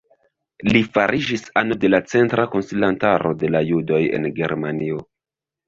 Li 0.69 0.79
fariĝis 0.95 1.43
ano 1.61 1.77
de 1.83 1.91
la 1.91 1.99
Centra 2.15 2.47
Koncilantaro 2.55 3.35
de 3.45 3.53
la 3.59 3.65
Judoj 3.71 4.03
en 4.21 4.29
Germanio. 4.43 5.07